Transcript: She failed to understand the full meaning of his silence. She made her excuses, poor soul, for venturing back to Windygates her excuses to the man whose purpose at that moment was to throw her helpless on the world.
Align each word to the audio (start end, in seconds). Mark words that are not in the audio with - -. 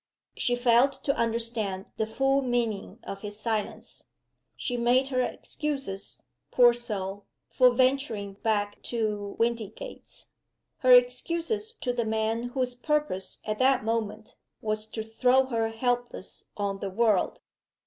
She 0.35 0.55
failed 0.55 0.93
to 1.03 1.15
understand 1.15 1.85
the 1.97 2.07
full 2.07 2.41
meaning 2.41 2.97
of 3.03 3.21
his 3.21 3.39
silence. 3.39 4.05
She 4.57 4.75
made 4.75 5.09
her 5.09 5.21
excuses, 5.21 6.23
poor 6.49 6.73
soul, 6.73 7.25
for 7.51 7.69
venturing 7.69 8.33
back 8.41 8.81
to 8.89 9.35
Windygates 9.37 10.31
her 10.79 10.91
excuses 10.91 11.71
to 11.81 11.93
the 11.93 12.03
man 12.05 12.45
whose 12.55 12.73
purpose 12.73 13.41
at 13.45 13.59
that 13.59 13.85
moment 13.85 14.33
was 14.59 14.87
to 14.87 15.03
throw 15.03 15.45
her 15.45 15.69
helpless 15.69 16.45
on 16.57 16.79
the 16.79 16.89
world. 16.89 17.39